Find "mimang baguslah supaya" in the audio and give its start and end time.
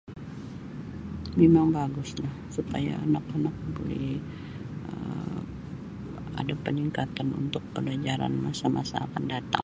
1.37-2.93